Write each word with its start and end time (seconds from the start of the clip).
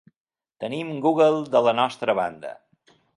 Tenim 0.63 0.87
Google 1.05 1.43
de 1.57 1.61
la 1.67 1.73
nostra 1.83 2.17
banda. 2.21 2.55